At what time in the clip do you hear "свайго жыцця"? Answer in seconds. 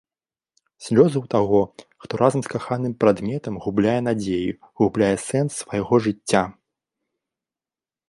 5.63-6.43